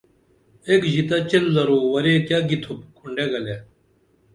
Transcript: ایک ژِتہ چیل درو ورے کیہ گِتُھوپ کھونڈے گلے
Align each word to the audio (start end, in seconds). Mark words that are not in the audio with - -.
ایک 0.67 0.81
ژِتہ 0.93 1.17
چیل 1.29 1.45
درو 1.55 1.79
ورے 1.91 2.13
کیہ 2.27 2.39
گِتُھوپ 2.49 2.81
کھونڈے 2.97 3.25
گلے 3.31 3.55